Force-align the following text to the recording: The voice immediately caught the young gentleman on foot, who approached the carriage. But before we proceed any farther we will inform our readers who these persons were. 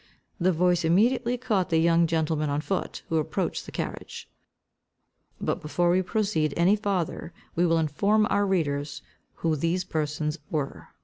The 0.39 0.51
voice 0.51 0.83
immediately 0.83 1.37
caught 1.37 1.69
the 1.69 1.77
young 1.77 2.07
gentleman 2.07 2.49
on 2.49 2.59
foot, 2.61 3.03
who 3.09 3.17
approached 3.17 3.67
the 3.67 3.71
carriage. 3.71 4.27
But 5.39 5.61
before 5.61 5.91
we 5.91 6.01
proceed 6.01 6.55
any 6.57 6.75
farther 6.75 7.33
we 7.55 7.67
will 7.67 7.77
inform 7.77 8.25
our 8.31 8.47
readers 8.47 9.03
who 9.35 9.55
these 9.55 9.83
persons 9.83 10.39
were. 10.49 10.87